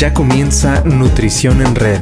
[0.00, 2.00] Ya comienza Nutrición en Red.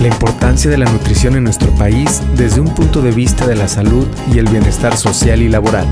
[0.00, 3.68] La importancia de la nutrición en nuestro país desde un punto de vista de la
[3.68, 5.84] salud y el bienestar social y laboral.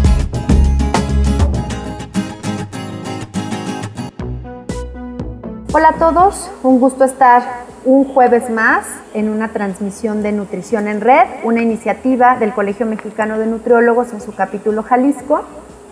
[5.75, 7.43] Hola a todos, un gusto estar
[7.85, 13.39] un jueves más en una transmisión de Nutrición en Red, una iniciativa del Colegio Mexicano
[13.39, 15.45] de Nutriólogos en su capítulo Jalisco.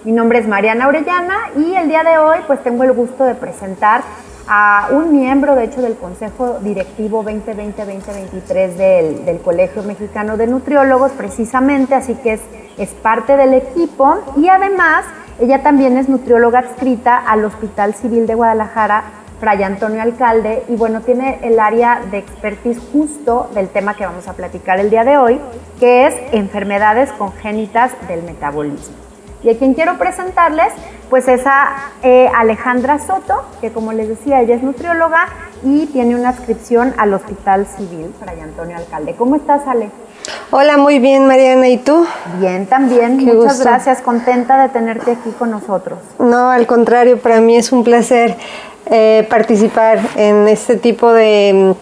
[0.04, 3.34] Mi nombre es Mariana Orellana y el día de hoy pues tengo el gusto de
[3.34, 4.00] presentar
[4.54, 11.12] a un miembro, de hecho, del Consejo Directivo 2020-2023 del, del, Colegio Mexicano de Nutriólogos,
[11.12, 12.42] precisamente, así que es,
[12.76, 15.06] es parte del equipo y además
[15.40, 19.04] ella también es nutrióloga adscrita al Hospital Civil de Guadalajara
[19.40, 24.28] Fray Antonio Alcalde y bueno, tiene el área de expertise justo del tema que vamos
[24.28, 25.40] a platicar el día de hoy,
[25.80, 28.96] que es enfermedades congénitas del metabolismo.
[29.42, 30.72] Y a quien quiero presentarles,
[31.12, 35.28] pues es a eh, Alejandra Soto, que como les decía, ella es nutrióloga
[35.62, 39.14] y tiene una adscripción al Hospital Civil Fray Antonio Alcalde.
[39.18, 39.90] ¿Cómo estás, Ale?
[40.50, 41.68] Hola, muy bien, Mariana.
[41.68, 42.06] ¿Y tú?
[42.40, 43.18] Bien, también.
[43.18, 44.00] Muchas gracias.
[44.00, 45.98] Contenta de tenerte aquí con nosotros.
[46.18, 48.38] No, al contrario, para mí es un placer
[48.86, 51.74] eh, participar en este tipo de,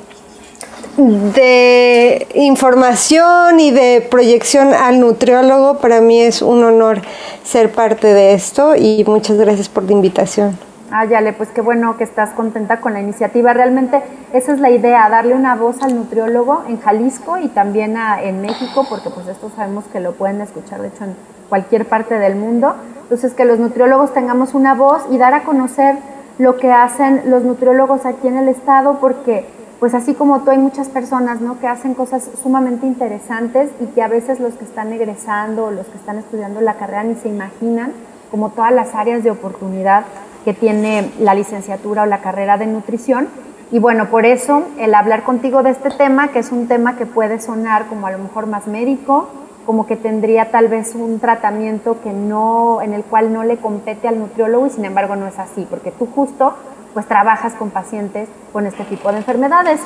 [0.96, 5.78] de información y de proyección al nutriólogo.
[5.78, 7.02] Para mí es un honor
[7.42, 10.58] ser parte de esto y muchas gracias por la invitación.
[10.92, 13.52] Ah, Yale, pues qué bueno que estás contenta con la iniciativa.
[13.52, 14.02] Realmente
[14.32, 18.84] esa es la idea, darle una voz al nutriólogo en Jalisco y también en México,
[18.88, 21.14] porque pues esto sabemos que lo pueden escuchar, de hecho, en
[21.48, 22.74] cualquier parte del mundo.
[23.02, 25.96] Entonces, que los nutriólogos tengamos una voz y dar a conocer
[26.38, 29.46] lo que hacen los nutriólogos aquí en el estado, porque
[29.80, 31.58] pues así como tú hay muchas personas ¿no?
[31.58, 35.86] que hacen cosas sumamente interesantes y que a veces los que están egresando o los
[35.86, 37.92] que están estudiando la carrera ni se imaginan
[38.30, 40.04] como todas las áreas de oportunidad
[40.44, 43.28] que tiene la licenciatura o la carrera de nutrición.
[43.72, 47.06] Y bueno, por eso el hablar contigo de este tema, que es un tema que
[47.06, 49.28] puede sonar como a lo mejor más médico,
[49.64, 54.08] como que tendría tal vez un tratamiento que no, en el cual no le compete
[54.08, 56.54] al nutriólogo y sin embargo no es así, porque tú justo
[56.94, 59.80] pues trabajas con pacientes con este tipo de enfermedades.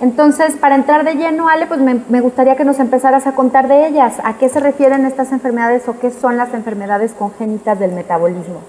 [0.00, 3.66] Entonces, para entrar de lleno, Ale, pues me, me, gustaría que nos empezaras a contar
[3.66, 4.14] de ellas.
[4.22, 8.60] ¿A qué se refieren estas enfermedades o qué son las enfermedades congénitas del metabolismo?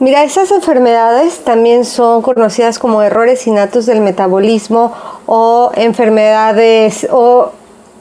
[0.00, 4.92] Mira, esas enfermedades también son conocidas como errores innatos del metabolismo
[5.24, 7.52] o enfermedades o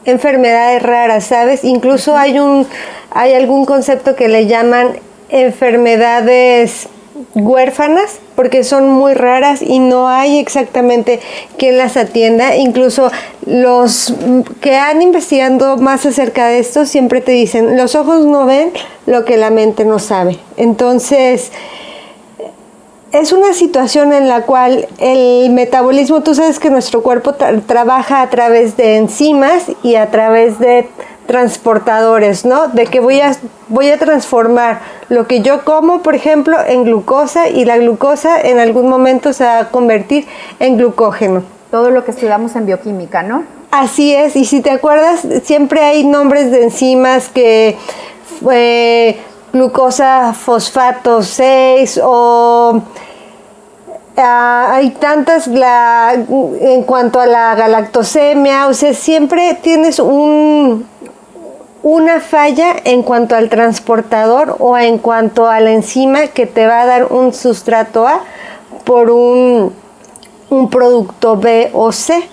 [0.03, 1.63] enfermedades raras, ¿sabes?
[1.63, 2.67] Incluso hay un
[3.11, 6.90] hay algún concepto que le llaman enfermedades
[7.35, 11.19] huérfanas porque son muy raras y no hay exactamente
[11.57, 12.55] quien las atienda.
[12.55, 13.11] Incluso
[13.45, 14.13] los
[14.61, 18.72] que han investigado más acerca de esto siempre te dicen, los ojos no ven
[19.05, 20.38] lo que la mente no sabe.
[20.57, 21.51] Entonces,
[23.13, 27.35] es una situación en la cual el metabolismo, tú sabes que nuestro cuerpo
[27.68, 30.90] trabaja a través de enzimas y a través de
[31.28, 32.69] transportadores, ¿no?
[32.69, 33.38] De que voy a,
[33.68, 38.59] voy a transformar lo que yo como, por ejemplo, en glucosa y la glucosa en
[38.59, 40.25] algún momento se va a convertir
[40.59, 41.44] en glucógeno.
[41.69, 43.44] Todo lo que estudiamos en bioquímica, ¿no?
[43.69, 47.78] Así es, y si te acuerdas, siempre hay nombres de enzimas que
[48.41, 49.19] fue
[49.53, 52.81] glucosa fosfato 6 o
[54.18, 60.88] ah, hay tantas en cuanto a la galactosemia, o sea, siempre tienes un,
[61.84, 66.81] una falla en cuanto al transportador o en cuanto a la enzima que te va
[66.81, 68.22] a dar un sustrato A
[68.85, 69.72] por un,
[70.50, 72.28] un producto B o C.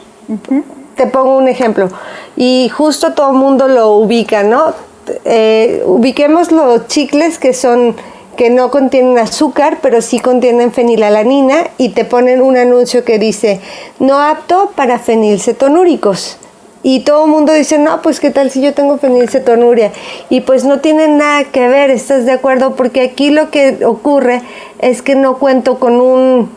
[0.96, 1.88] Te pongo un ejemplo.
[2.36, 4.89] Y justo todo el mundo lo ubica, ¿no?
[5.24, 7.96] Eh, ubiquemos los chicles que son
[8.36, 13.60] que no contienen azúcar, pero sí contienen fenilalanina y te ponen un anuncio que dice
[13.98, 16.38] no apto para fenilcetonúricos.
[16.82, 19.92] Y todo el mundo dice, no, pues qué tal si yo tengo fenilcetonuria.
[20.30, 22.74] Y pues no tiene nada que ver, ¿estás de acuerdo?
[22.74, 24.40] Porque aquí lo que ocurre
[24.78, 26.50] es que no cuento con un,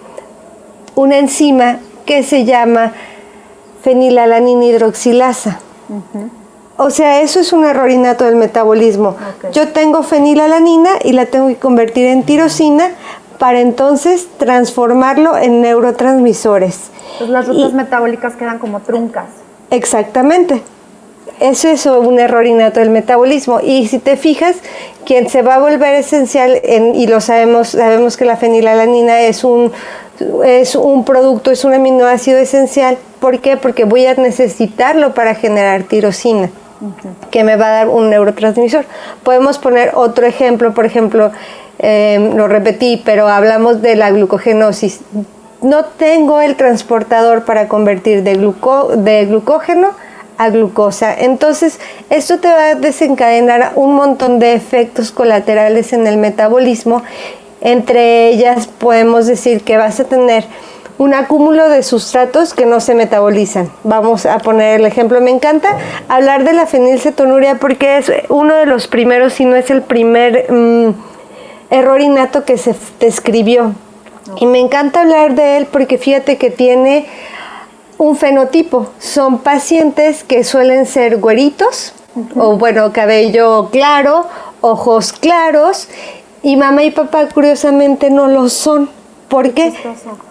[0.95, 2.94] una enzima que se llama
[3.81, 5.59] fenilalanina hidroxilasa.
[6.77, 9.15] O sea, eso es un error innato del metabolismo.
[9.51, 12.89] Yo tengo fenilalanina y la tengo que convertir en tirosina
[13.37, 16.89] para entonces transformarlo en neurotransmisores.
[17.13, 19.25] Entonces las rutas metabólicas quedan como truncas.
[19.69, 20.63] Exactamente.
[21.39, 23.59] Eso es un error innato del metabolismo.
[23.61, 24.55] Y si te fijas,
[25.05, 26.59] quien se va a volver esencial,
[26.95, 29.71] y lo sabemos, sabemos que la fenilalanina es un,
[30.43, 32.97] es un producto, es un aminoácido esencial.
[33.19, 33.57] ¿Por qué?
[33.57, 36.49] Porque voy a necesitarlo para generar tirosina
[37.31, 38.85] que me va a dar un neurotransmisor.
[39.24, 41.31] Podemos poner otro ejemplo, por ejemplo,
[41.80, 45.01] em, lo repetí, pero hablamos de la glucogenosis.
[45.62, 49.91] no tengo el transportador para convertir de, de glucógeno
[50.38, 51.13] a glucosa.
[51.13, 57.03] Entonces, esto te va a desencadenar un montón de efectos colaterales en el metabolismo.
[57.62, 60.44] Entre ellas podemos decir que vas a tener
[60.98, 63.72] un acúmulo de sustratos que no se metabolizan.
[63.84, 65.19] Vamos a poner el ejemplo.
[65.22, 69.69] Me encanta hablar de la fenilcetonuria porque es uno de los primeros, si no es
[69.72, 70.90] el primer mm,
[71.72, 73.74] error innato que se describió.
[74.38, 77.07] Y me encanta hablar de él porque fíjate que tiene
[77.98, 78.88] un fenotipo.
[79.00, 81.94] Son pacientes que suelen ser güeritos,
[82.36, 84.28] o bueno, cabello claro,
[84.62, 85.90] ojos claros,
[86.42, 88.90] y mamá y papá curiosamente no lo son.
[89.33, 89.74] ¿Por qué?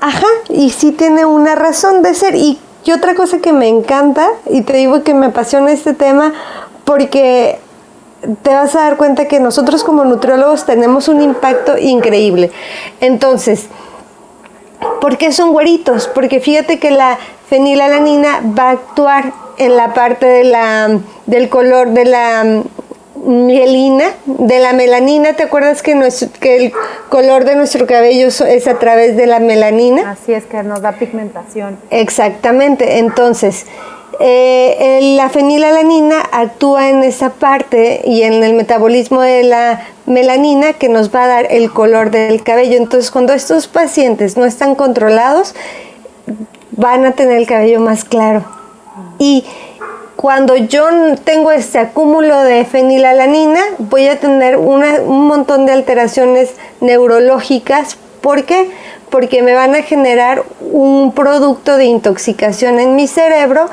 [0.00, 2.36] Ajá, y sí tiene una razón de ser.
[2.36, 2.60] Y,
[2.94, 6.32] otra cosa que me encanta, y te digo que me apasiona este tema,
[6.84, 7.58] porque
[8.42, 12.52] te vas a dar cuenta que nosotros como nutriólogos tenemos un impacto increíble.
[13.00, 13.66] Entonces,
[15.00, 16.06] ¿por qué son güeritos?
[16.06, 17.18] Porque fíjate que la
[17.48, 22.62] fenilalanina va a actuar en la parte de la, del color de la
[23.22, 25.34] mielina, de la melanina.
[25.34, 25.96] ¿Te acuerdas que,
[26.40, 26.72] que el
[27.08, 30.10] color de nuestro cabello es a través de la melanina?
[30.10, 31.78] Así es, que nos da pigmentación.
[31.90, 32.98] Exactamente.
[32.98, 33.66] Entonces,
[34.20, 40.88] eh, la fenilalanina actúa en esa parte y en el metabolismo de la melanina que
[40.88, 42.76] nos va a dar el color del cabello.
[42.76, 45.54] Entonces, cuando estos pacientes no están controlados,
[46.72, 48.44] van a tener el cabello más claro.
[49.18, 49.44] Y
[50.22, 50.86] cuando yo
[51.24, 57.96] tengo este acúmulo de fenilalanina, voy a tener un montón de alteraciones neurológicas.
[58.20, 58.70] ¿Por qué?
[59.10, 63.68] Porque me van a generar un producto de intoxicación en mi cerebro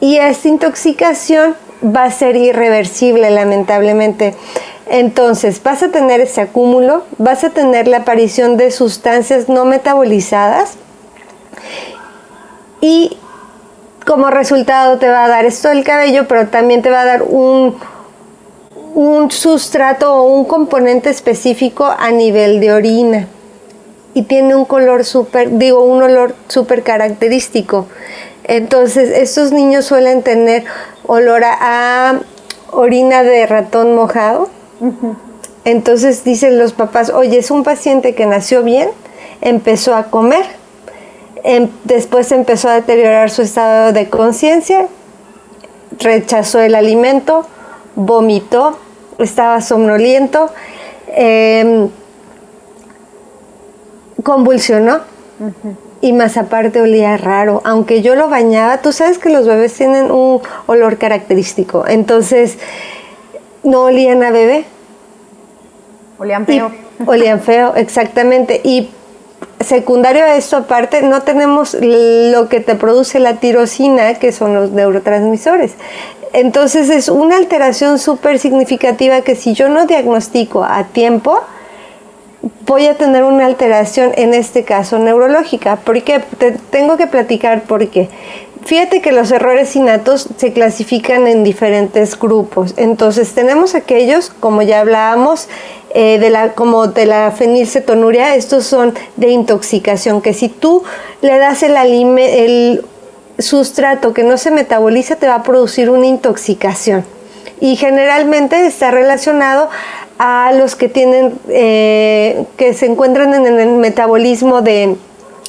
[0.00, 4.34] y esta intoxicación va a ser irreversible, lamentablemente.
[4.84, 10.74] Entonces, vas a tener ese acúmulo, vas a tener la aparición de sustancias no metabolizadas
[12.82, 13.16] y
[14.08, 17.22] como resultado te va a dar esto del cabello, pero también te va a dar
[17.22, 17.76] un,
[18.94, 23.28] un sustrato o un componente específico a nivel de orina.
[24.14, 27.86] Y tiene un color súper, digo, un olor súper característico.
[28.44, 30.64] Entonces, estos niños suelen tener
[31.06, 32.18] olor a,
[32.72, 34.48] orina de ratón mojado.
[35.66, 38.88] Entonces dicen los papás, oye, es un paciente que nació bien,
[39.42, 40.46] empezó a comer,
[41.44, 44.88] Em, después empezó a deteriorar su estado de conciencia,
[45.98, 47.46] rechazó el alimento,
[47.94, 48.78] vomitó,
[49.18, 50.50] estaba somnoliento,
[51.08, 51.88] em,
[54.22, 55.00] convulsionó
[56.00, 57.62] y más aparte olía raro.
[57.64, 62.58] Aunque yo lo bañaba, tú sabes que los bebés tienen un olor característico, entonces
[63.62, 64.64] no olían a bebé.
[66.18, 66.72] Olían feo.
[67.06, 68.60] olían feo, exactamente.
[68.64, 68.90] Y
[69.60, 74.70] secundario a esto, aparte, no tenemos lo que te produce la tirosina, que son los
[74.70, 75.74] neurotransmisores.
[76.32, 81.40] Entonces es una alteración súper significativa que si yo no diagnostico a tiempo,
[82.66, 85.76] voy a tener una alteración, en este caso neurológica.
[85.76, 86.20] ¿Por qué?
[86.38, 88.08] Te tengo que platicar por qué.
[88.64, 92.74] Fíjate que los errores innatos se clasifican en diferentes grupos.
[92.76, 95.48] Entonces tenemos aquellos, como ya hablábamos,
[95.94, 100.82] eh, de la, como de la fenilcetonuria, estos son de intoxicación, que si tú
[101.22, 101.74] le das el,
[102.18, 102.84] el
[103.38, 107.06] sustrato que no se metaboliza, te va a producir una intoxicación.
[107.60, 109.70] Y generalmente está relacionado
[110.18, 114.96] a los que tienen, eh, que se encuentran en el metabolismo de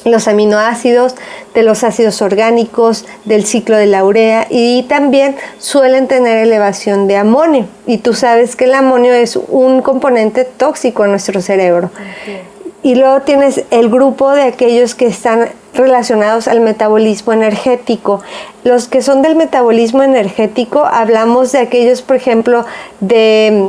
[0.04, 1.14] los aminoácidos,
[1.54, 7.16] de los ácidos orgánicos, del ciclo de la urea y también suelen tener elevación de
[7.16, 7.66] amonio.
[7.86, 11.90] Y tú sabes que el amonio es un componente tóxico en nuestro cerebro.
[12.82, 18.22] Y luego tienes el grupo de aquellos que están relacionados al metabolismo energético.
[18.64, 22.64] Los que son del metabolismo energético, hablamos de aquellos, por ejemplo,
[23.00, 23.68] de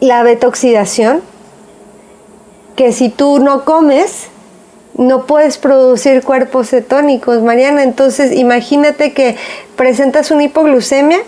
[0.00, 1.22] la betoxidación,
[2.76, 4.28] que si tú no comes,
[4.94, 7.82] no puedes producir cuerpos cetónicos, Mariana.
[7.82, 9.36] Entonces, imagínate que
[9.76, 11.18] presentas una hipoglucemia,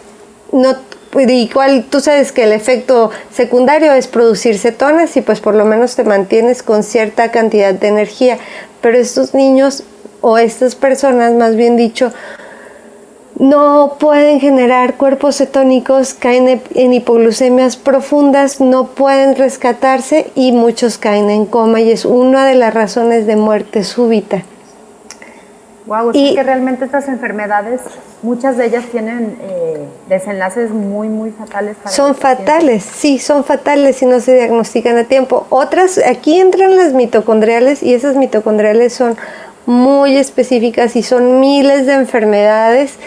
[0.52, 0.76] no
[1.16, 5.96] igual tú sabes que el efecto secundario es producir cetonas y pues por lo menos
[5.96, 8.38] te mantienes con cierta cantidad de energía.
[8.80, 9.84] Pero estos niños
[10.20, 12.12] o estas personas, más bien dicho,
[13.38, 21.30] no pueden generar cuerpos cetónicos, caen en hipoglucemias profundas, no pueden rescatarse y muchos caen
[21.30, 24.42] en coma y es una de las razones de muerte súbita.
[25.86, 27.80] Wow, y, que realmente estas enfermedades,
[28.22, 31.76] muchas de ellas tienen eh, desenlaces muy, muy fatales.
[31.76, 35.46] Para son fatales, sí, son fatales si no se diagnostican a tiempo.
[35.48, 39.16] Otras, aquí entran las mitocondriales y esas mitocondriales son
[39.64, 42.98] muy específicas y son miles de enfermedades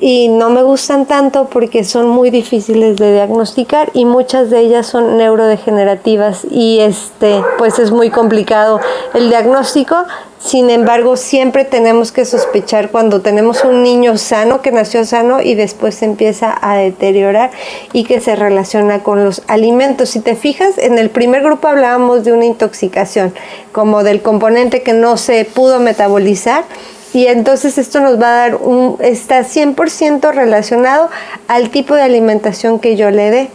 [0.00, 4.86] y no me gustan tanto porque son muy difíciles de diagnosticar y muchas de ellas
[4.86, 8.80] son neurodegenerativas y este pues es muy complicado
[9.14, 9.96] el diagnóstico.
[10.38, 15.54] Sin embargo siempre tenemos que sospechar cuando tenemos un niño sano que nació sano y
[15.54, 17.50] después se empieza a deteriorar
[17.94, 20.10] y que se relaciona con los alimentos.
[20.10, 23.32] Si te fijas en el primer grupo hablábamos de una intoxicación
[23.72, 26.64] como del componente que no se pudo metabolizar
[27.14, 31.08] y entonces esto nos va a dar un, está 100% relacionado
[31.46, 33.50] al tipo de alimentación que yo le dé.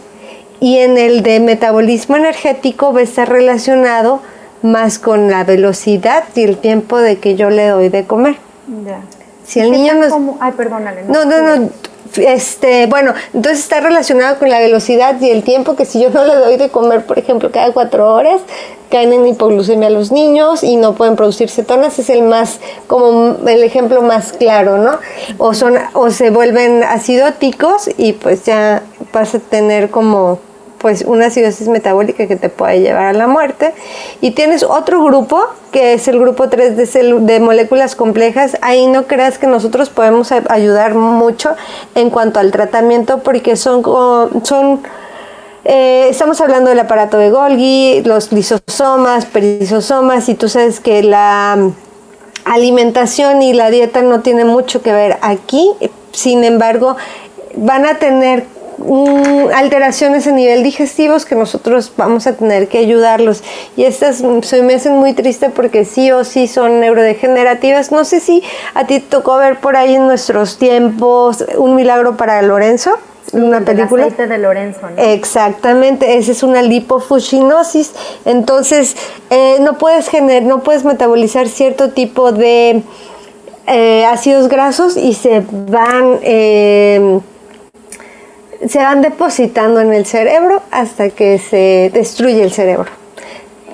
[0.60, 4.20] Y en el de metabolismo energético va a estar relacionado
[4.62, 8.36] más con la velocidad y el tiempo de que yo le doy de comer.
[8.86, 9.00] Ya.
[9.44, 10.38] Si el niño no...
[10.40, 11.04] Ay, perdónale.
[11.04, 11.70] No, no, no, no
[12.16, 16.24] este, bueno, entonces está relacionado con la velocidad y el tiempo que si yo no
[16.24, 18.40] le doy de comer, por ejemplo, cada cuatro horas,
[18.90, 23.62] caen en hipoglucemia los niños y no pueden producir cetonas, es el más, como el
[23.62, 24.98] ejemplo más claro, ¿no?
[25.38, 30.40] O son, o se vuelven acidóticos y pues ya vas a tener como
[30.80, 33.74] pues una acidosis metabólica que te puede llevar a la muerte.
[34.20, 38.56] Y tienes otro grupo, que es el grupo 3 de, de moléculas complejas.
[38.62, 41.50] Ahí no creas que nosotros podemos ayudar mucho
[41.94, 43.82] en cuanto al tratamiento porque son...
[44.42, 44.80] son
[45.64, 51.70] eh, estamos hablando del aparato de Golgi, los lisosomas, perisosomas, y tú sabes que la
[52.46, 55.70] alimentación y la dieta no tienen mucho que ver aquí.
[56.12, 56.96] Sin embargo,
[57.56, 58.46] van a tener
[59.54, 63.42] alteraciones a nivel digestivos que nosotros vamos a tener que ayudarlos.
[63.76, 67.92] Y estas se me hacen muy triste porque sí o sí son neurodegenerativas.
[67.92, 68.42] No sé si
[68.74, 72.98] a ti tocó ver por ahí en nuestros tiempos Un milagro para Lorenzo.
[73.32, 74.04] una película.
[74.04, 77.92] aceite de Lorenzo, Exactamente, esa es una lipofuscinosis.
[78.24, 78.96] Entonces,
[79.30, 82.82] eh, no puedes generar, no puedes metabolizar cierto tipo de
[83.66, 87.20] eh, ácidos grasos y se van eh,
[88.68, 92.90] se van depositando en el cerebro hasta que se destruye el cerebro.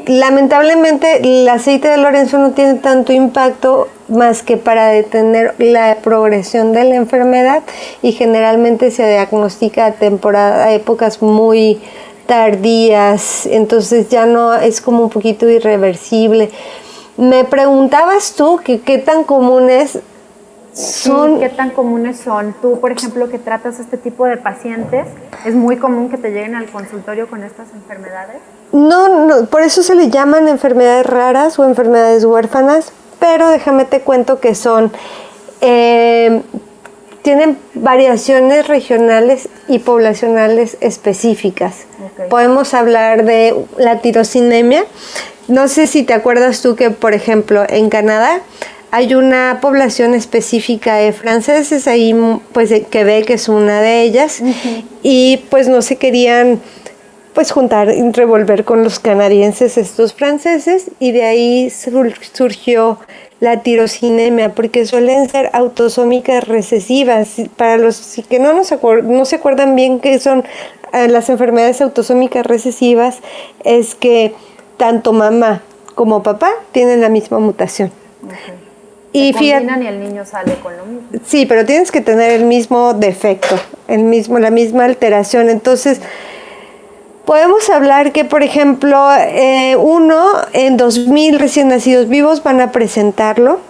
[0.06, 6.72] Lamentablemente el aceite de Lorenzo no tiene tanto impacto más que para detener la progresión
[6.72, 7.64] de la enfermedad
[8.02, 11.80] y generalmente se diagnostica a, a épocas muy
[12.26, 16.50] tardías, entonces ya no es como un poquito irreversible.
[17.16, 19.98] Me preguntabas tú que qué tan común es
[20.76, 22.54] son, ¿Qué tan comunes son?
[22.60, 25.06] Tú, por ejemplo, que tratas este tipo de pacientes,
[25.46, 28.36] ¿es muy común que te lleguen al consultorio con estas enfermedades?
[28.72, 34.00] No, no, por eso se le llaman enfermedades raras o enfermedades huérfanas, pero déjame te
[34.00, 34.92] cuento que son,
[35.62, 36.42] eh,
[37.22, 41.86] tienen variaciones regionales y poblacionales específicas.
[42.28, 44.84] Podemos hablar de la tirosinemia.
[45.48, 48.42] No sé si te acuerdas tú que, por ejemplo, en Canadá
[48.90, 52.14] hay una población específica de franceses ahí,
[52.52, 54.42] pues Quebec es una de ellas,
[55.02, 56.60] y pues no se querían
[57.34, 62.98] pues juntar, revolver con los canadienses estos franceses, y de ahí surgió
[63.40, 67.34] la tirosinemia, porque suelen ser autosómicas recesivas.
[67.56, 70.44] Para los que no, nos no se acuerdan bien qué son
[70.94, 73.18] eh, las enfermedades autosómicas recesivas,
[73.64, 74.32] es que
[74.78, 75.62] tanto mamá
[75.94, 77.92] como papá tienen la misma mutación.
[79.12, 81.08] Y, y el niño sale con lo mismo.
[81.24, 83.56] Sí, pero tienes que tener el mismo defecto,
[83.88, 85.48] el mismo, la misma alteración.
[85.48, 86.00] Entonces,
[87.24, 93.60] podemos hablar que, por ejemplo, eh, uno en 2.000 recién nacidos vivos van a presentarlo.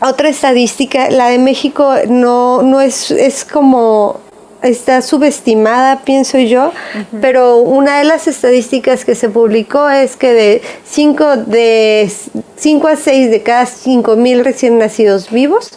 [0.00, 4.20] Otra estadística, la de México no, no es, es como
[4.62, 6.72] está subestimada, pienso yo,
[7.20, 12.10] pero una de las estadísticas que se publicó es que de 5 de
[12.56, 15.72] 5 a 6 de cada 5 mil recién nacidos vivos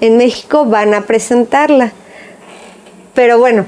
[0.00, 1.92] en México van a presentarla.
[3.14, 3.66] Pero bueno,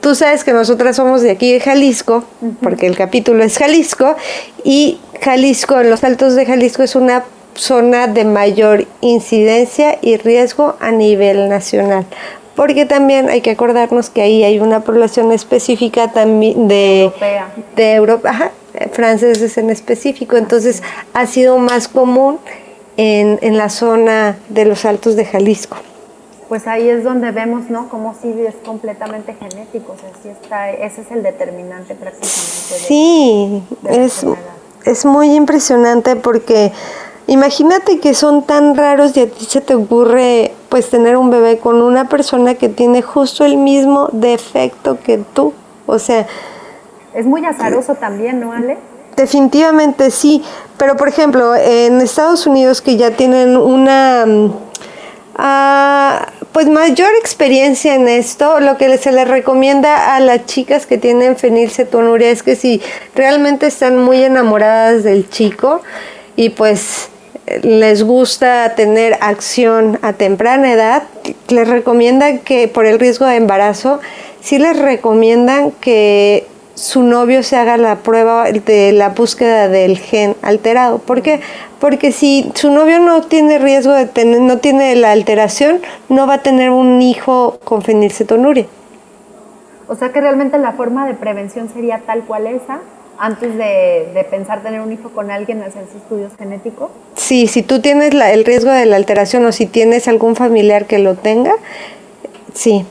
[0.00, 2.24] tú sabes que nosotras somos de aquí de Jalisco,
[2.60, 4.16] porque el capítulo es Jalisco,
[4.64, 10.76] y Jalisco, en los altos de Jalisco es una zona de mayor incidencia y riesgo
[10.80, 12.06] a nivel nacional
[12.58, 17.12] porque también hay que acordarnos que ahí hay una población específica también de,
[17.76, 18.50] de Europa,
[18.90, 20.82] franceses en específico, entonces
[21.14, 22.40] ha sido más común
[22.96, 25.76] en, en, la zona de los altos de Jalisco.
[26.48, 27.88] Pues ahí es donde vemos, ¿no?
[27.88, 32.34] Cómo sí es completamente genético, o sea, sí está, ese es el determinante prácticamente.
[32.88, 34.26] sí, es,
[34.84, 36.72] es muy impresionante porque
[37.28, 41.58] Imagínate que son tan raros y a ti se te ocurre pues tener un bebé
[41.58, 45.52] con una persona que tiene justo el mismo defecto que tú.
[45.86, 46.26] O sea...
[47.14, 48.76] Es muy azaroso también, ¿no, Ale?
[49.16, 50.44] Definitivamente sí,
[50.76, 54.52] pero por ejemplo, en Estados Unidos que ya tienen una mm,
[55.36, 60.98] ah, pues mayor experiencia en esto, lo que se les recomienda a las chicas que
[60.98, 62.80] tienen fenilcetonuria es que si
[63.14, 65.80] realmente están muy enamoradas del chico
[66.36, 67.08] y pues
[67.62, 71.02] les gusta tener acción a temprana edad,
[71.48, 74.00] les recomiendan que por el riesgo de embarazo,
[74.40, 80.36] sí les recomiendan que su novio se haga la prueba de la búsqueda del gen
[80.42, 80.98] alterado.
[80.98, 81.40] ¿Por qué?
[81.80, 86.34] Porque si su novio no tiene riesgo de tener, no tiene la alteración, no va
[86.34, 88.66] a tener un hijo con fenilcetonuria.
[89.88, 92.80] O sea que realmente la forma de prevención sería tal cual esa,
[93.18, 96.90] antes de, pensar tener un hijo con alguien, hacerse estudios genéticos?
[97.28, 100.98] Sí, si tú tienes el riesgo de la alteración o si tienes algún familiar que
[100.98, 101.52] lo tenga,
[102.54, 102.86] sí.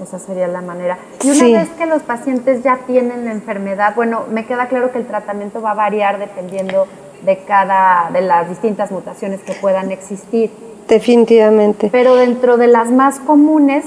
[0.00, 0.98] Esa sería la manera.
[1.20, 4.98] Y una vez que los pacientes ya tienen la enfermedad, bueno, me queda claro que
[4.98, 6.86] el tratamiento va a variar dependiendo
[7.22, 10.52] de cada, de las distintas mutaciones que puedan existir.
[10.86, 11.88] Definitivamente.
[11.90, 13.84] Pero dentro de las más comunes,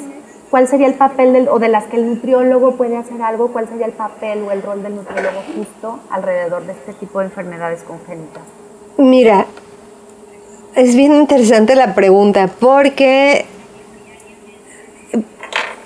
[0.52, 3.54] ¿cuál sería el papel del, o de las que el nutriólogo puede hacer algo?
[3.54, 7.28] ¿Cuál sería el papel o el rol del nutriólogo justo alrededor de este tipo de
[7.28, 8.57] enfermedades congénitas?
[8.98, 9.46] Mira,
[10.76, 13.46] es bien interesante la pregunta porque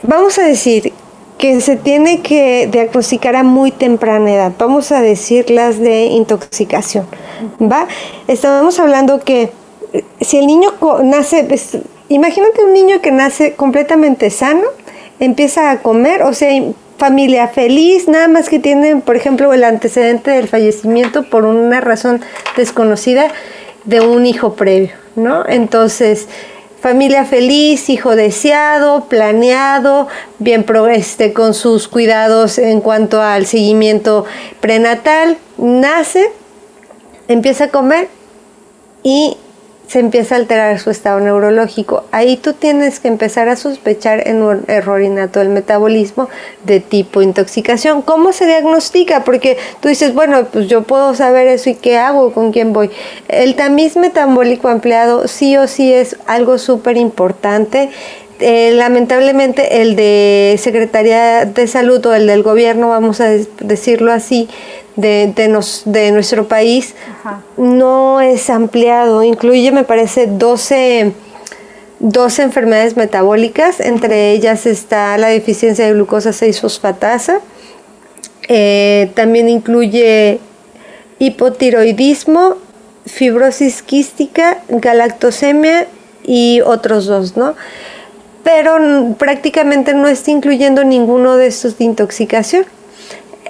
[0.01, 0.93] vamos a decir
[1.37, 7.05] que se tiene que diagnosticar a muy temprana edad, vamos a decir las de intoxicación,
[7.59, 7.85] ¿va?
[8.27, 9.51] Estábamos hablando que
[9.91, 10.69] eh, si el niño
[11.03, 14.63] nace, pues, imagínate un niño que nace completamente sano,
[15.19, 16.49] empieza a comer, o sea,
[17.01, 22.21] familia feliz, nada más que tiene, por ejemplo, el antecedente del fallecimiento por una razón
[22.55, 23.29] desconocida
[23.85, 25.43] de un hijo previo, ¿no?
[25.47, 26.27] Entonces,
[26.79, 30.07] Familia feliz, hijo deseado, planeado,
[30.39, 34.25] bien este, con sus cuidados en cuanto al seguimiento
[34.61, 35.37] prenatal.
[35.59, 36.31] Nace,
[37.27, 38.09] empieza a comer
[39.03, 39.37] y
[39.91, 42.05] se empieza a alterar su estado neurológico.
[42.13, 46.29] Ahí tú tienes que empezar a sospechar en un error innato del metabolismo
[46.63, 48.01] de tipo intoxicación.
[48.01, 49.25] ¿Cómo se diagnostica?
[49.25, 52.89] Porque tú dices, bueno, pues yo puedo saber eso y qué hago, con quién voy.
[53.27, 57.89] El tamiz metabólico ampliado sí o sí es algo súper importante.
[58.39, 64.47] Eh, lamentablemente el de Secretaría de Salud o el del gobierno, vamos a decirlo así,
[64.95, 65.33] de,
[65.85, 66.95] de, nuestro país
[67.57, 69.23] no es ampliado.
[69.23, 71.13] Incluye, me parece, 12,
[71.99, 73.79] 12 enfermedades metabólicas.
[73.79, 77.39] Entre ellas está la deficiencia de glucosa 6-fosfatasa.
[78.47, 80.39] Eh, también incluye
[81.19, 82.57] hipotiroidismo,
[83.05, 85.87] fibrosis quística, galactosemia
[86.23, 87.55] y otros dos, ¿no?
[88.43, 92.65] Pero prácticamente no está incluyendo ninguno de estos de intoxicación.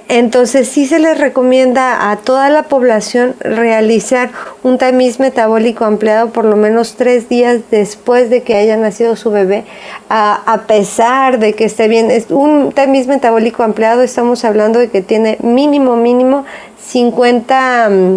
[0.08, 4.30] Entonces sí se les recomienda a toda la población realizar
[4.62, 9.30] un tamiz metabólico ampliado por lo menos tres días después de que haya nacido su
[9.30, 9.64] bebé,
[10.08, 12.10] a, pesar de que esté bien.
[12.10, 16.44] Es un tamiz metabólico ampliado, estamos hablando de que tiene mínimo, mínimo
[16.78, 17.88] 50...
[17.90, 18.16] Mm,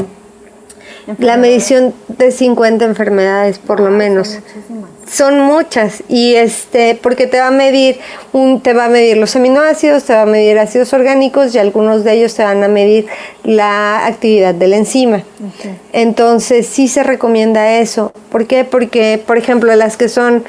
[1.20, 4.40] la medición de 50 enfermedades por lo menos.
[5.08, 6.04] son muchas.
[6.08, 8.00] Y este porque te va a medir
[8.34, 12.04] un te va a medir los aminoácidos te va a medir ácidos orgánicos y algunos
[12.04, 13.08] de ellos te van a medir
[13.44, 15.24] la actividad de la enzima.
[15.94, 18.12] Entonces sí se recomienda eso.
[18.32, 18.64] ¿por qué?
[18.64, 20.44] porque por ejemplo las que son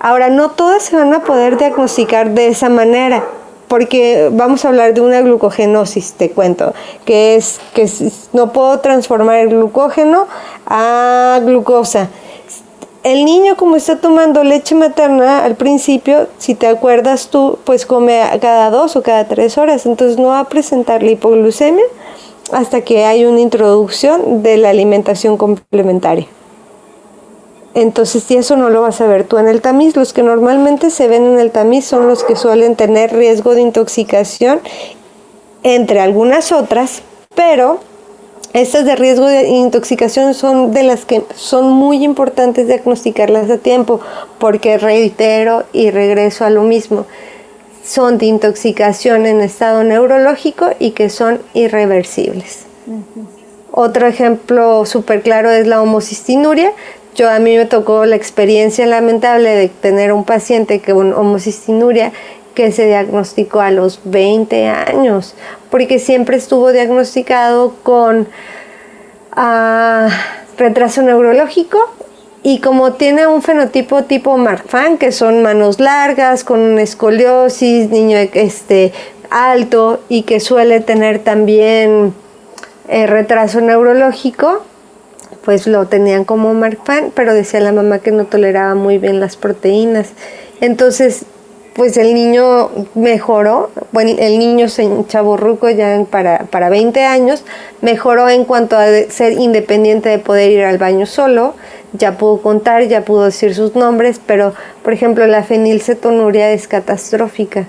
[0.00, 3.24] ahora no todas se van a poder diagnosticar de esa manera
[3.72, 6.74] porque vamos a hablar de una glucogenosis, te cuento,
[7.06, 7.88] que es que
[8.34, 10.26] no puedo transformar el glucógeno
[10.66, 12.10] a glucosa
[13.02, 18.20] el niño como está tomando leche materna al principio, si te acuerdas tú, pues come
[18.42, 21.84] cada dos o cada tres horas, entonces no va a presentar la hipoglucemia
[22.52, 26.26] hasta que hay una introducción de la alimentación complementaria.
[27.74, 30.90] Entonces, si eso no lo vas a ver tú en el tamiz, los que normalmente
[30.90, 34.60] se ven en el tamiz son los que suelen tener riesgo de intoxicación,
[35.62, 37.02] entre algunas otras,
[37.34, 37.80] pero
[38.52, 44.00] estas de riesgo de intoxicación son de las que son muy importantes diagnosticarlas a tiempo,
[44.38, 47.06] porque reitero y regreso a lo mismo,
[47.82, 52.66] son de intoxicación en estado neurológico y que son irreversibles.
[53.70, 56.72] Otro ejemplo súper claro es la homocistinuria.
[57.14, 62.12] Yo a mí me tocó la experiencia lamentable de tener un paciente con homocistinuria
[62.54, 65.34] que se diagnosticó a los 20 años,
[65.70, 68.28] porque siempre estuvo diagnosticado con,
[69.32, 70.08] ah,
[70.56, 71.90] retraso neurológico
[72.42, 78.18] y como tiene un fenotipo tipo Marfan, que son manos largas, con una escoliosis, niño
[78.34, 78.92] este,
[79.30, 82.12] alto y que suele tener también
[82.88, 84.62] eh, retraso neurológico,
[85.44, 89.36] pues lo tenían como Marfan, pero decía la mamá que no toleraba muy bien las
[89.36, 90.10] proteínas.
[90.60, 91.24] Entonces,
[91.74, 97.44] pues el niño mejoró, bueno, el niño se chaburruco ya para, para 20 años,
[97.80, 101.54] mejoró en cuanto a ser independiente de poder ir al baño solo,
[101.92, 107.66] ya pudo contar, ya pudo decir sus nombres, pero por ejemplo la fenilcetonuria es catastrófica.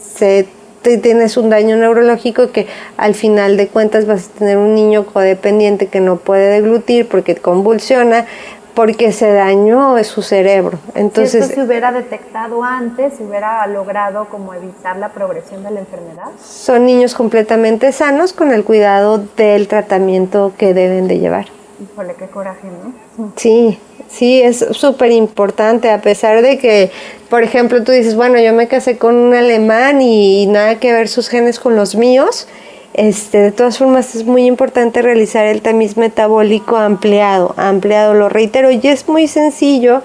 [0.00, 0.46] Se,
[0.82, 2.66] tienes un daño neurológico que
[2.96, 7.36] al final de cuentas vas a tener un niño codependiente que no puede deglutir porque
[7.36, 8.26] convulsiona,
[8.74, 10.78] porque se dañó su cerebro.
[10.94, 15.70] Entonces, si esto se hubiera detectado antes, se hubiera logrado como evitar la progresión de
[15.70, 16.30] la enfermedad.
[16.42, 21.46] Son niños completamente sanos con el cuidado del tratamiento que deben de llevar.
[21.82, 23.32] Híjole, qué coraje, ¿no?
[23.36, 23.78] Sí,
[24.12, 26.90] sí, es súper importante, a pesar de que,
[27.30, 31.08] por ejemplo, tú dices, bueno, yo me casé con un alemán y nada que ver
[31.08, 32.46] sus genes con los míos,
[32.94, 38.70] este, de todas formas es muy importante realizar el tamiz metabólico ampliado, ampliado, lo reitero,
[38.70, 40.02] y es muy sencillo,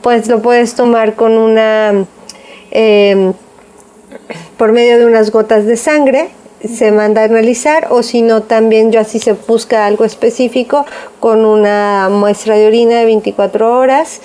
[0.00, 2.06] pues lo puedes tomar con una,
[2.70, 3.34] em,
[4.56, 6.30] por medio de unas gotas de sangre,
[6.64, 10.84] se manda a analizar o si no también yo así se busca algo específico
[11.18, 14.20] con una muestra de orina de 24 horas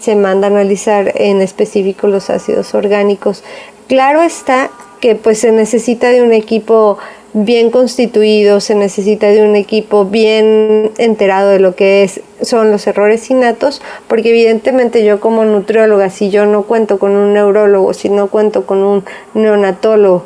[0.00, 3.44] se manda a analizar en específico los ácidos orgánicos.
[3.86, 6.98] Claro está que pues se necesita de un equipo
[7.32, 12.86] bien constituido, se necesita de un equipo bien enterado de lo que es, son los
[12.86, 18.08] errores innatos, porque evidentemente yo como nutrióloga, si yo no cuento con un neurólogo, si
[18.08, 20.24] no cuento con un neonatólogo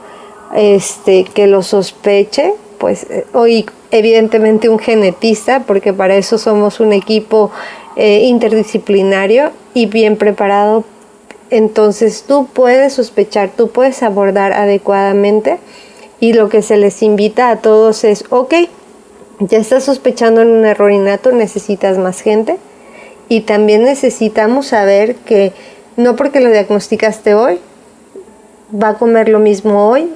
[0.54, 6.92] este, que lo sospeche, pues hoy eh, evidentemente un genetista, porque para eso somos un
[6.92, 7.50] equipo
[7.96, 10.84] eh, interdisciplinario y bien preparado,
[11.50, 15.58] entonces tú puedes sospechar, tú puedes abordar adecuadamente
[16.18, 18.54] y lo que se les invita a todos es, ok,
[19.40, 22.56] ya estás sospechando en un error innato, necesitas más gente.
[23.28, 25.52] Y también necesitamos saber que
[25.96, 27.58] no porque lo diagnosticaste hoy,
[28.72, 30.10] va a comer lo mismo hoy,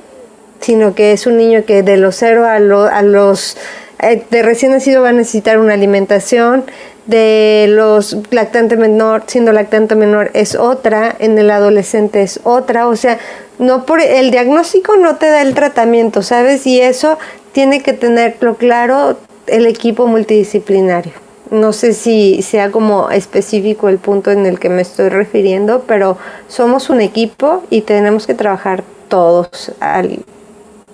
[0.68, 3.56] sino que es un niño que de los cero a, a los
[4.02, 6.64] eh, de recién nacido va a necesitar una alimentación,
[7.06, 12.96] de los lactante menor, siendo lactante menor es otra, en el adolescente es otra, o
[12.96, 13.18] sea,
[13.58, 16.66] no por el diagnóstico no te da el tratamiento, ¿sabes?
[16.66, 17.16] Y eso
[17.52, 21.14] tiene que tenerlo claro el equipo multidisciplinario.
[21.50, 26.18] No sé si sea como específico el punto en el que me estoy refiriendo, pero
[26.46, 30.26] somos un equipo y tenemos que trabajar todos al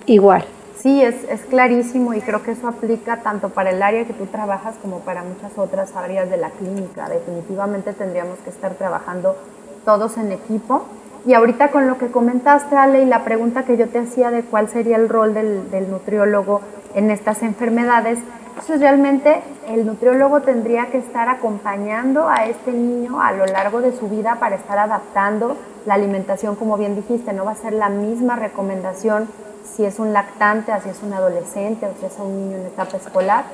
[0.05, 0.45] igual.
[0.77, 4.27] Sí, es, es clarísimo y creo que eso aplica tanto para el área que tú
[4.27, 7.09] trabajas como para muchas otras áreas de la clínica.
[7.09, 9.35] Definitivamente tendríamos que estar trabajando
[9.83, 10.85] todos en equipo
[11.25, 14.43] y ahorita con lo que comentaste, Ale, y la pregunta que yo te hacía de
[14.43, 16.61] cuál sería el rol del, nutriólogo
[16.93, 18.19] en estas enfermedades,
[18.55, 23.91] pues realmente el nutriólogo tendría que estar acompañando a este niño a lo largo de
[23.91, 27.89] su vida para estar adaptando la alimentación, como bien dijiste, no va a ser la
[27.89, 29.27] misma recomendación
[29.75, 32.97] si es un lactante, si es un adolescente, o si es un niño en etapa
[32.97, 33.45] escolar.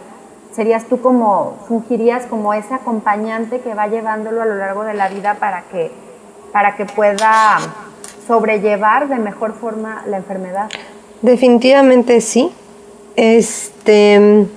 [0.52, 5.08] Serías tú como, fungirías como ese acompañante que va llevándolo a lo largo de la
[5.08, 5.92] vida para que
[6.52, 7.58] para que pueda
[8.28, 10.70] sobrellevar de mejor forma la enfermedad.
[11.22, 12.54] Definitivamente sí.
[13.16, 14.48] Este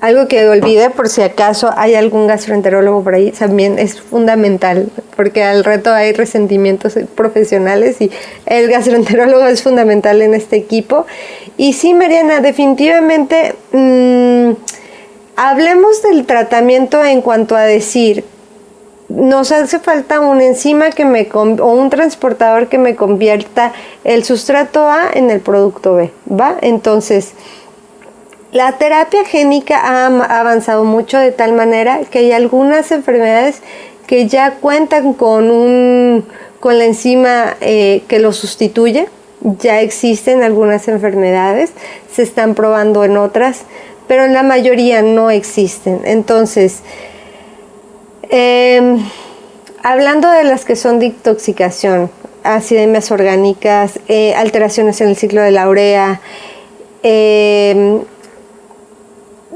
[0.00, 5.42] algo que olvide por si acaso hay algún gastroenterólogo por ahí, también es fundamental, porque
[5.42, 8.10] al reto hay resentimientos profesionales y
[8.46, 11.06] el gastroenterólogo es fundamental en este equipo.
[11.56, 14.52] Y sí, Mariana, definitivamente mm,
[15.34, 18.24] hablemos del tratamiento en cuanto a decir,
[19.08, 23.72] nos hace falta una enzima que me o un transportador que me convierta
[24.04, 26.56] el sustrato A en el producto B, ¿va?
[26.60, 27.32] Entonces,
[28.52, 30.06] la terapia génica ha
[30.40, 33.60] avanzado mucho de tal manera que hay algunas enfermedades
[34.06, 36.24] que ya cuentan con un
[36.60, 39.08] con la enzima eh, que lo sustituye.
[39.60, 41.70] Ya existen algunas enfermedades,
[42.12, 43.62] se están probando en otras,
[44.08, 46.00] pero en la mayoría no existen.
[46.04, 46.82] Entonces,
[48.30, 48.98] Em,
[49.82, 52.10] hablando de las que son de intoxicación,
[52.44, 56.20] acidemias orgánicas, eh, alteraciones en el ciclo de la urea,
[57.02, 58.02] em,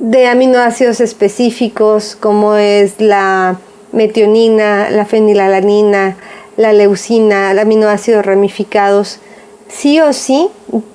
[0.03, 3.57] de aminoácidos específicos como es la
[3.93, 6.17] metionina, la fenilalanina,
[6.57, 9.21] la leucina, aminoácidos ramificados,
[9.69, 10.49] sí o sí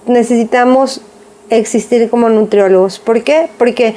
[0.07, 0.99] necesitamos
[1.49, 2.99] existir como nutriólogos.
[2.99, 3.47] ¿Por qué?
[3.57, 3.95] Porque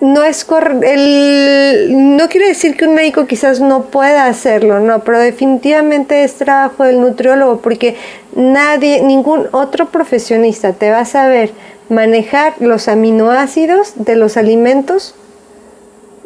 [0.00, 0.44] no es
[0.82, 6.34] el no quiere decir que un médico quizás no pueda hacerlo, no, pero definitivamente es
[6.34, 7.94] trabajo del nutriólogo porque
[8.34, 11.52] nadie, ningún otro profesionista te va a saber
[11.90, 15.14] manejar los aminoácidos de los alimentos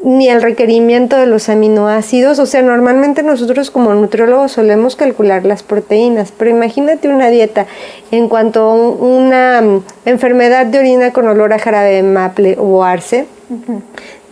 [0.05, 2.39] ni el requerimiento de los aminoácidos.
[2.39, 7.67] O sea, normalmente nosotros como nutriólogos solemos calcular las proteínas, pero imagínate una dieta
[8.11, 12.85] en cuanto a una mm, enfermedad de orina con olor a jarabe de maple o
[12.85, 13.27] arce.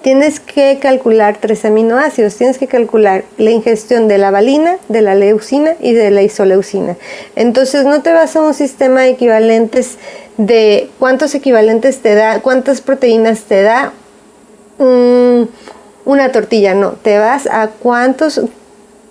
[0.03, 5.15] Tienes que calcular tres aminoácidos, tienes que calcular la ingestión de la valina, de la
[5.15, 6.97] leucina y de la isoleucina.
[7.37, 9.99] Entonces no te vas a un sistema de equivalentes
[10.37, 13.93] de cuántos equivalentes te da, cuántas proteínas te da
[16.05, 18.41] una tortilla, no, te vas a cuántos,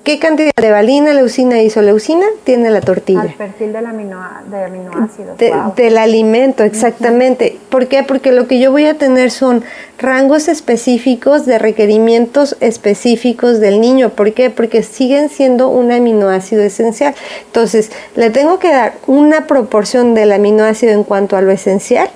[0.03, 3.21] qué cantidad de valina, leucina e isoleucina tiene la tortilla.
[3.21, 5.37] Al perfil del amino, de aminoácidos.
[5.75, 7.57] Del alimento, exactamente.
[7.69, 8.03] ¿Por qué?
[8.03, 9.63] Porque lo que yo voy a tener son
[9.97, 14.09] rangos específicos de requerimientos específicos del niño.
[14.09, 14.49] ¿Por qué?
[14.49, 17.13] Porque siguen siendo un aminoácido esencial.
[17.45, 22.09] Entonces, le tengo que dar una proporción del aminoácido en cuanto a lo esencial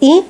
[0.00, 0.24] y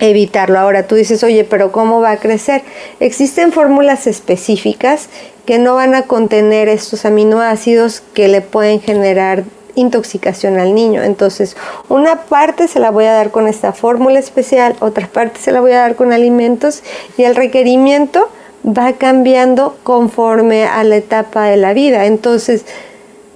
[0.00, 0.58] evitarlo.
[0.58, 2.62] Ahora tú dices, oye, pero ¿cómo va a crecer?
[3.00, 5.08] Existen fórmulas específicas
[5.46, 11.02] que no van a contener estos aminoácidos que le pueden generar intoxicación al niño.
[11.02, 11.56] Entonces,
[11.88, 15.60] una parte se la voy a dar con esta fórmula especial, otra parte se la
[15.60, 16.82] voy a dar con alimentos
[17.16, 18.28] y el requerimiento
[18.66, 22.06] va cambiando conforme a la etapa de la vida.
[22.06, 22.64] Entonces,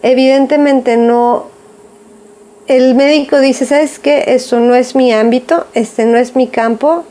[0.03, 1.47] evidentemente no
[2.69, 4.25] el médico dice, ¿sabes qué?
[4.29, 7.05] Eso no es mi ámbito, este no es mi campo.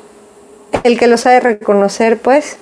[0.83, 2.57] El que lo sabe reconocer, pues,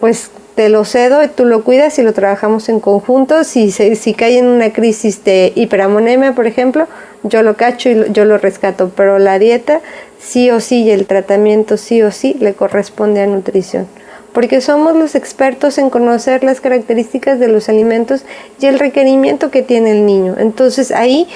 [0.00, 3.44] pues te lo cedo, tú lo cuidas y lo trabajamos en conjunto.
[3.44, 6.86] Si, si cae en una crisis de hiperamonemia, por ejemplo,
[7.22, 8.92] yo lo cacho y yo lo rescato.
[8.94, 9.80] Pero la dieta,
[10.18, 13.86] sí o sí, y el tratamiento, sí o sí, le corresponde a nutrición.
[14.34, 18.26] Porque somos los expertos en conocer las características de los alimentos
[18.60, 20.34] y el requerimiento que tiene el niño.
[20.38, 21.26] Entonces ahí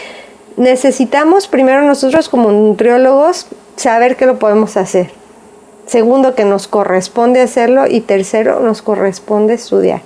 [0.58, 5.23] necesitamos primero nosotros como nutriólogos saber que lo podemos hacer.
[5.86, 7.86] Segundo, que nos corresponde hacerlo.
[7.86, 10.02] Y tercero, nos corresponde estudiar.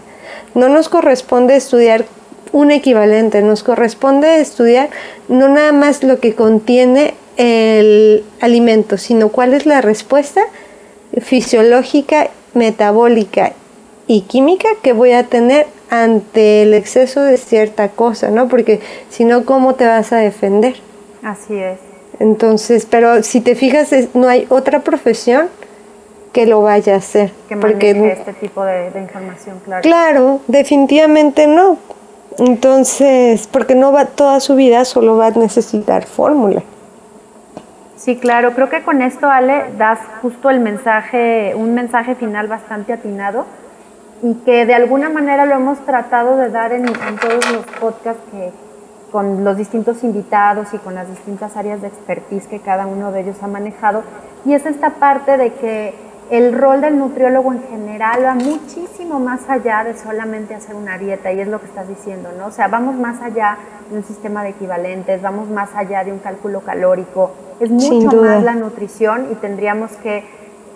[0.54, 2.04] No nos corresponde estudiar
[2.52, 4.88] un equivalente, nos corresponde estudiar
[5.28, 10.40] no nada más lo que contiene el alimento, sino cuál es la respuesta
[11.20, 13.52] fisiológica, metabólica
[14.06, 18.48] y química que voy a tener ante el exceso de cierta cosa, ¿no?
[18.48, 20.76] Porque si no, ¿cómo te vas a defender?
[21.22, 21.78] Así es.
[22.18, 25.48] Entonces, pero si te fijas, no hay otra profesión
[26.32, 27.32] que lo vaya a hacer.
[27.48, 29.82] Que maneje este tipo de, información, claro.
[29.82, 31.78] Claro, definitivamente no.
[32.38, 36.62] Entonces, porque no va toda su vida, solo va a necesitar fórmula.
[37.96, 42.92] Sí, claro, creo que con esto, Ale, das justo el mensaje, un mensaje final bastante
[42.92, 43.44] atinado
[44.22, 48.52] y que de alguna manera lo hemos tratado de dar en, todos los podcasts que,
[49.10, 53.20] con los distintos invitados y con las distintas áreas de expertise que cada uno de
[53.20, 54.04] ellos ha manejado.
[54.44, 55.94] Y es esta parte de que
[56.30, 61.32] el rol del nutriólogo en general va muchísimo más allá de solamente hacer una dieta,
[61.32, 62.46] y es lo que estás diciendo, ¿no?
[62.46, 63.56] O sea, vamos más allá
[63.90, 68.42] de un sistema de equivalentes, vamos más allá de un cálculo calórico, es mucho más
[68.42, 70.24] la nutrición y tendríamos que,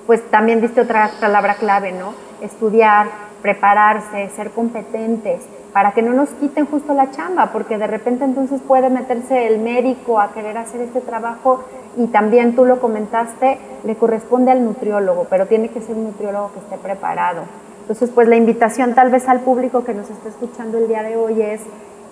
[0.06, 2.14] pues también diste otra palabra clave, ¿no?
[2.40, 3.06] Estudiar,
[3.42, 8.60] prepararse, ser competentes, para que no nos quiten justo la chamba, porque de repente entonces
[8.60, 11.64] puede meterse el médico a querer hacer este trabajo
[11.96, 16.52] y también tú lo comentaste, le corresponde al nutriólogo, pero tiene que ser un nutriólogo
[16.52, 17.42] que esté preparado.
[17.82, 21.16] Entonces, pues la invitación tal vez al público que nos está escuchando el día de
[21.16, 21.60] hoy es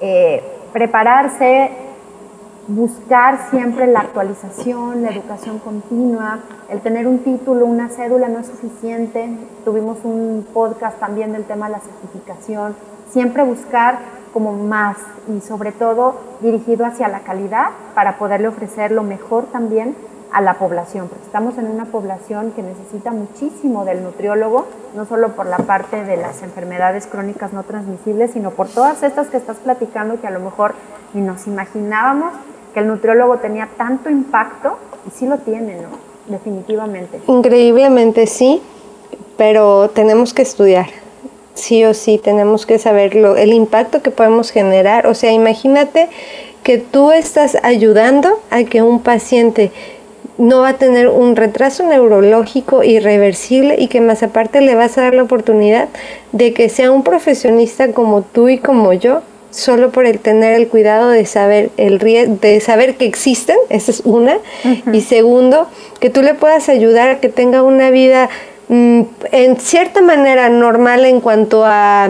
[0.01, 0.43] eh,
[0.73, 1.71] prepararse,
[2.67, 8.47] buscar siempre la actualización, la educación continua, el tener un título, una cédula no es
[8.47, 9.29] suficiente.
[9.65, 12.75] Tuvimos un podcast también del tema de la certificación.
[13.13, 13.99] Siempre buscar
[14.33, 14.97] como más
[15.29, 19.97] y sobre todo dirigido hacia la calidad para poderle ofrecer lo mejor también
[20.33, 25.47] a la población, estamos en una población que necesita muchísimo del nutriólogo, no solo por
[25.47, 30.21] la parte de las enfermedades crónicas no transmisibles, sino por todas estas que estás platicando
[30.21, 30.75] que a lo mejor
[31.15, 32.33] ni nos imaginábamos
[32.73, 35.89] que el nutriólogo tenía tanto impacto y sí lo tiene, ¿no?
[36.29, 37.21] Definitivamente.
[37.27, 38.63] Increíblemente sí,
[39.37, 40.87] pero tenemos que estudiar.
[41.61, 45.07] Sí o sí, tenemos que saber el impacto que podemos generar.
[45.07, 46.09] O sea, imagínate
[46.63, 49.71] que tú estás ayudando a que un paciente
[50.39, 55.03] no va a tener un retraso neurológico irreversible y que más aparte le vas a
[55.03, 55.91] dar la oportunidad
[56.33, 59.21] de que sea un profesionista como tú y como yo
[59.51, 64.01] solo por el tener el cuidado de saber el de saber que existen, esa es
[64.05, 64.39] una,
[64.93, 65.67] y segundo,
[65.99, 68.31] que tú le puedas ayudar a que tenga una vida
[68.71, 72.09] en cierta manera normal en cuanto a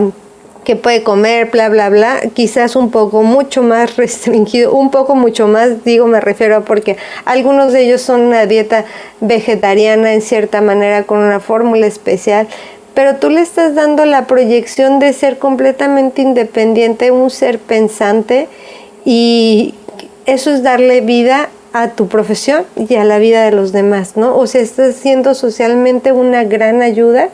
[0.65, 5.49] que puede comer, bla, bla, bla, quizás un poco mucho más restringido, un poco mucho
[5.49, 8.85] más, digo, me refiero a porque algunos de ellos son una dieta
[9.21, 12.47] vegetariana en cierta manera con una fórmula especial,
[12.93, 18.49] pero tú le estás dando la proyección de ser completamente independiente, un ser pensante
[19.05, 19.75] y
[20.27, 24.37] eso es darle vida a tu profesión y a la vida de los demás, ¿no?
[24.37, 27.29] O sea, estás siendo socialmente una gran ayuda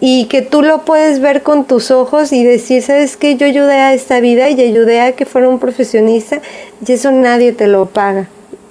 [0.00, 3.36] y que tú lo puedes ver con tus ojos y decir, ¿sabes qué?
[3.36, 6.40] Yo ayudé a esta vida y ayudé a que fuera un profesionista
[6.86, 8.28] y eso nadie te lo paga.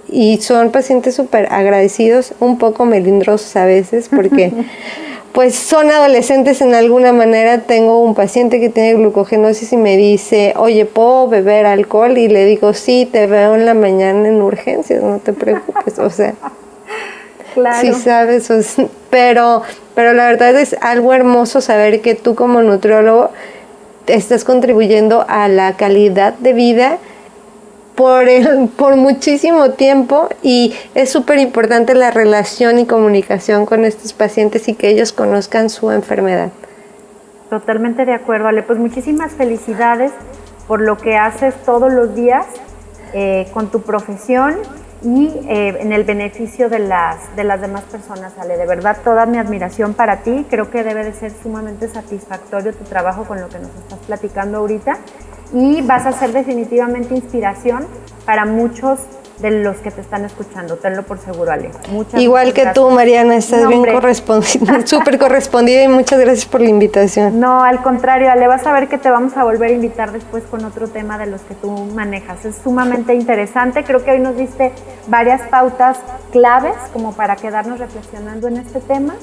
[0.09, 4.53] Y son pacientes súper agradecidos, un poco melindrosos a veces, porque
[5.37, 7.59] pues son adolescentes en alguna manera.
[7.59, 12.17] Tengo un paciente que tiene glucogenosis y me dice, oye, ¿puedo beber alcohol?
[12.17, 15.99] Y le digo, sí, te veo en la mañana en urgencias, no te preocupes.
[15.99, 16.33] O sea,
[17.53, 17.77] claro.
[17.81, 18.49] sí sabes,
[19.11, 19.61] pero,
[19.93, 23.29] pero la verdad es algo hermoso saber que tú como nutriólogo
[24.07, 26.97] estás contribuyendo a la calidad de vida
[27.97, 28.25] por,
[28.77, 34.75] por muchísimo tiempo y es súper importante la relación y comunicación con estos pacientes y
[34.75, 36.51] que ellos conozcan su enfermedad.
[37.49, 38.61] Totalmente de acuerdo, Ale.
[38.61, 40.11] Pues muchísimas felicidades
[40.67, 42.45] por lo que haces todos los días
[43.13, 44.57] eh, con tu profesión
[45.01, 48.57] y eh, en el beneficio de las, de las demás personas, Ale.
[48.57, 50.45] De verdad, toda mi admiración para ti.
[50.49, 54.59] Creo que debe de ser sumamente satisfactorio tu trabajo con lo que nos estás platicando
[54.59, 54.99] ahorita
[55.53, 57.85] y vas a ser definitivamente inspiración
[58.25, 58.99] para muchos
[59.39, 61.69] de los que te están escuchando, tenlo por seguro, Ale.
[61.91, 66.69] Muchas, Igual que tú, Mariana, estás bien correspondida, súper correspondida y muchas gracias por la
[66.69, 67.39] invitación.
[67.39, 70.43] No, al contrario, Ale, vas a ver que te vamos a volver a invitar después
[70.49, 72.45] con otro tema de los que tú manejas.
[72.45, 74.71] Es sumamente interesante, creo que hoy nos diste
[75.07, 75.99] varias pautas
[76.31, 79.13] claves como para quedarnos reflexionando en este tema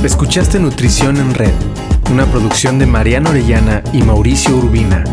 [0.03, 1.53] Escuchaste Nutrición en Red,
[2.09, 5.03] una producción de Mariana Orellana y Mauricio Urbina.